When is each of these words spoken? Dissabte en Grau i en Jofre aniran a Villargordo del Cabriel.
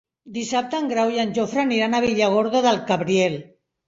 Dissabte 0.35 0.77
en 0.83 0.87
Grau 0.91 1.11
i 1.15 1.19
en 1.23 1.33
Jofre 1.37 1.61
aniran 1.63 1.97
a 1.97 1.99
Villargordo 2.05 2.63
del 2.69 2.81
Cabriel. 2.89 3.37